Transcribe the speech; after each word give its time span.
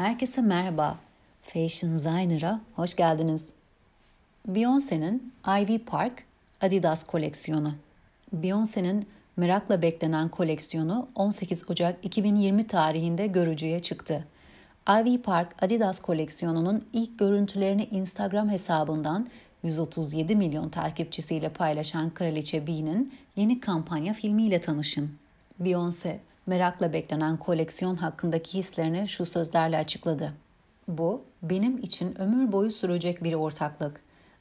Herkese 0.00 0.40
merhaba. 0.40 0.98
Fashion 1.42 1.92
Designer'a 1.92 2.60
hoş 2.76 2.96
geldiniz. 2.96 3.46
Beyoncé'nin 4.48 5.32
Ivy 5.46 5.78
Park 5.78 6.24
Adidas 6.60 7.04
koleksiyonu. 7.04 7.74
Beyoncé'nin 8.34 9.06
merakla 9.36 9.82
beklenen 9.82 10.28
koleksiyonu 10.28 11.08
18 11.14 11.70
Ocak 11.70 12.04
2020 12.04 12.66
tarihinde 12.66 13.26
görücüye 13.26 13.80
çıktı. 13.80 14.26
Ivy 14.88 15.18
Park 15.18 15.62
Adidas 15.62 16.00
koleksiyonunun 16.00 16.84
ilk 16.92 17.18
görüntülerini 17.18 17.84
Instagram 17.84 18.48
hesabından 18.48 19.26
137 19.62 20.36
milyon 20.36 20.68
takipçisiyle 20.68 21.48
paylaşan 21.48 22.10
Kraliçe 22.10 22.66
B'nin 22.66 23.14
yeni 23.36 23.60
kampanya 23.60 24.14
filmiyle 24.14 24.60
tanışın. 24.60 25.10
Beyoncé, 25.62 26.16
merakla 26.50 26.92
beklenen 26.92 27.36
koleksiyon 27.36 27.96
hakkındaki 27.96 28.58
hislerini 28.58 29.08
şu 29.08 29.24
sözlerle 29.24 29.78
açıkladı. 29.78 30.32
Bu, 30.88 31.24
benim 31.42 31.78
için 31.78 32.20
ömür 32.20 32.52
boyu 32.52 32.70
sürecek 32.70 33.24
bir 33.24 33.34
ortaklık. 33.34 34.00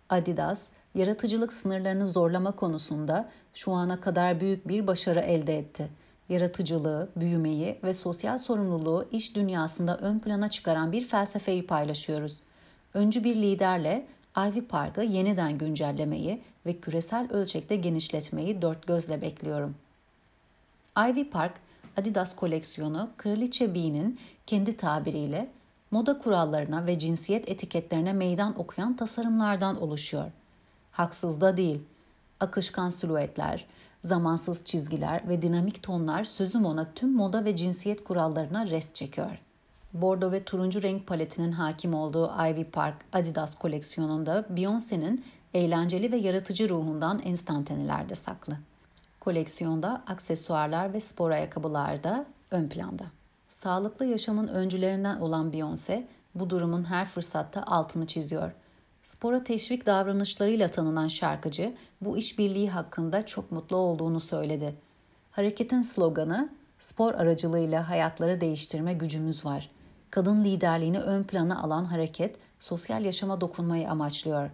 Adidas, 0.10 0.68
yaratıcılık 0.96 1.54
sınırlarını 1.54 2.08
zorlama 2.08 2.52
konusunda 2.52 3.30
şu 3.54 3.72
ana 3.72 4.02
kadar 4.02 4.40
büyük 4.40 4.68
bir 4.68 4.88
başarı 4.88 5.20
elde 5.20 5.58
etti. 5.58 5.88
Yaratıcılığı, 6.30 7.10
büyümeyi 7.16 7.80
ve 7.84 7.94
sosyal 7.94 8.38
sorumluluğu 8.38 9.08
iş 9.12 9.36
dünyasında 9.36 9.98
ön 9.98 10.20
plana 10.20 10.50
çıkaran 10.50 10.92
bir 10.92 11.08
felsefeyi 11.08 11.68
paylaşıyoruz. 11.68 12.44
Öncü 12.94 13.24
bir 13.24 13.36
liderle 13.36 14.06
Ivy 14.38 14.62
Park'ı 14.62 15.02
yeniden 15.04 15.58
güncellemeyi 15.58 16.42
ve 16.66 16.74
küresel 16.74 17.32
ölçekte 17.32 17.76
genişletmeyi 17.76 18.62
dört 18.62 18.88
gözle 18.88 19.22
bekliyorum. 19.22 19.76
Ivy 20.98 21.30
Park, 21.30 21.54
Adidas 21.98 22.36
koleksiyonu 22.36 23.10
Kraliçe 23.18 23.76
B'nin 23.76 24.20
kendi 24.48 24.78
tabiriyle 24.78 25.50
moda 25.92 26.18
kurallarına 26.18 26.86
ve 26.86 27.00
cinsiyet 27.00 27.50
etiketlerine 27.50 28.14
meydan 28.14 28.60
okuyan 28.60 28.96
tasarımlardan 28.96 29.82
oluşuyor. 29.82 30.32
Haksız 30.92 31.42
da 31.42 31.58
değil. 31.58 31.82
Akışkan 32.40 32.90
silüetler, 32.90 33.66
zamansız 34.04 34.64
çizgiler 34.66 35.28
ve 35.28 35.42
dinamik 35.42 35.84
tonlar 35.84 36.24
sözüm 36.24 36.66
ona 36.66 36.94
tüm 36.94 37.14
moda 37.14 37.46
ve 37.46 37.56
cinsiyet 37.56 38.04
kurallarına 38.04 38.68
rest 38.68 38.96
çekiyor. 38.96 39.40
Bordo 39.94 40.32
ve 40.32 40.44
turuncu 40.44 40.82
renk 40.82 41.08
paletinin 41.08 41.52
hakim 41.52 41.94
olduğu 41.94 42.32
Ivy 42.50 42.64
Park 42.64 42.96
Adidas 43.14 43.56
koleksiyonunda 43.56 44.46
Beyoncé'nin 44.56 45.26
eğlenceli 45.54 46.12
ve 46.12 46.18
yaratıcı 46.18 46.70
ruhundan 46.70 47.22
enstantanelerde 47.24 48.16
saklı. 48.16 48.58
Koleksiyonda 49.20 50.04
aksesuarlar 50.08 50.94
ve 50.94 51.00
spor 51.00 51.32
ayakkabılar 51.32 52.04
da 52.04 52.26
ön 52.52 52.70
planda. 52.70 53.06
Sağlıklı 53.48 54.06
yaşamın 54.06 54.48
öncülerinden 54.48 55.20
olan 55.20 55.52
Beyoncé 55.52 56.04
bu 56.36 56.50
durumun 56.50 56.84
her 56.84 57.06
fırsatta 57.06 57.64
altını 57.64 58.08
çiziyor. 58.08 58.52
Spora 59.04 59.44
teşvik 59.44 59.86
davranışlarıyla 59.86 60.68
tanınan 60.68 61.08
şarkıcı 61.08 61.76
bu 62.02 62.18
işbirliği 62.18 62.70
hakkında 62.70 63.26
çok 63.26 63.52
mutlu 63.52 63.78
olduğunu 63.78 64.20
söyledi. 64.20 64.76
Hareketin 65.32 65.82
sloganı 65.82 66.50
spor 66.80 67.14
aracılığıyla 67.14 67.90
hayatları 67.90 68.42
değiştirme 68.42 68.94
gücümüz 68.94 69.46
var. 69.46 69.72
Kadın 70.12 70.44
liderliğini 70.44 71.00
ön 71.00 71.24
plana 71.24 71.62
alan 71.64 71.86
hareket 71.86 72.36
sosyal 72.60 73.06
yaşama 73.06 73.42
dokunmayı 73.42 73.90
amaçlıyor. 73.90 74.50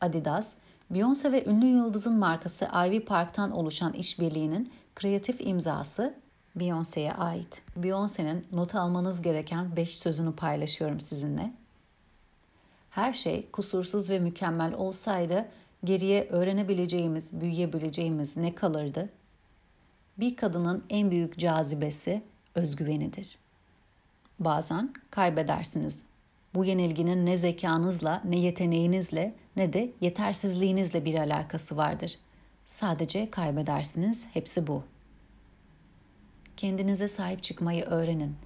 Adidas, 0.00 0.54
Beyoncé 0.90 1.32
ve 1.32 1.44
ünlü 1.44 1.66
yıldızın 1.66 2.18
markası 2.18 2.68
Ivy 2.86 3.00
Park'tan 3.00 3.50
oluşan 3.50 3.92
işbirliğinin 3.92 4.72
kreatif 4.94 5.40
imzası 5.40 6.14
Beyoncé'ye 6.56 7.12
ait. 7.12 7.62
Beyoncé'nin 7.76 8.46
not 8.52 8.74
almanız 8.74 9.22
gereken 9.22 9.76
5 9.76 9.98
sözünü 9.98 10.36
paylaşıyorum 10.36 11.00
sizinle. 11.00 11.52
Her 12.90 13.12
şey 13.12 13.50
kusursuz 13.50 14.10
ve 14.10 14.18
mükemmel 14.18 14.74
olsaydı 14.74 15.48
geriye 15.84 16.28
öğrenebileceğimiz, 16.28 17.40
büyüyebileceğimiz 17.40 18.36
ne 18.36 18.54
kalırdı? 18.54 19.08
Bir 20.18 20.36
kadının 20.36 20.84
en 20.90 21.10
büyük 21.10 21.38
cazibesi 21.38 22.22
özgüvenidir. 22.54 23.38
Bazen 24.38 24.94
kaybedersiniz. 25.10 26.04
Bu 26.54 26.64
yenilginin 26.64 27.26
ne 27.26 27.36
zekanızla, 27.36 28.22
ne 28.24 28.38
yeteneğinizle, 28.38 29.34
ne 29.56 29.72
de 29.72 29.92
yetersizliğinizle 30.00 31.04
bir 31.04 31.14
alakası 31.14 31.76
vardır. 31.76 32.18
Sadece 32.64 33.30
kaybedersiniz, 33.30 34.26
hepsi 34.32 34.66
bu. 34.66 34.82
Kendinize 36.56 37.08
sahip 37.08 37.42
çıkmayı 37.42 37.84
öğrenin. 37.84 38.36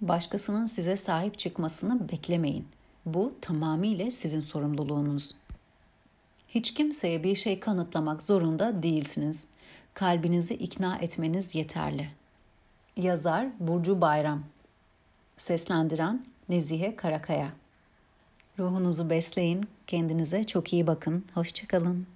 Başkasının 0.00 0.66
size 0.66 0.96
sahip 0.96 1.38
çıkmasını 1.38 2.08
beklemeyin. 2.08 2.68
Bu 3.06 3.32
tamamıyla 3.40 4.10
sizin 4.10 4.40
sorumluluğunuz. 4.40 5.34
Hiç 6.48 6.74
kimseye 6.74 7.24
bir 7.24 7.36
şey 7.36 7.60
kanıtlamak 7.60 8.22
zorunda 8.22 8.82
değilsiniz. 8.82 9.46
Kalbinizi 9.94 10.54
ikna 10.54 10.96
etmeniz 10.96 11.54
yeterli. 11.54 12.08
Yazar 12.96 13.46
Burcu 13.60 14.00
Bayram 14.00 14.42
Seslendiren 15.36 16.24
Nezihe 16.52 16.96
Karakaya 16.96 17.52
Ruhunuzu 18.58 19.10
besleyin, 19.10 19.64
kendinize 19.86 20.44
çok 20.44 20.72
iyi 20.72 20.86
bakın. 20.86 21.24
Hoşçakalın. 21.34 22.06